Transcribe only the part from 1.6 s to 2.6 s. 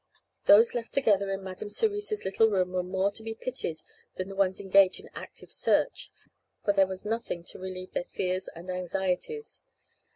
Cerise's little